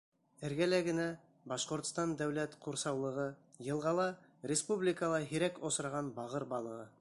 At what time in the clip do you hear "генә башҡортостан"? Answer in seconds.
0.85-2.15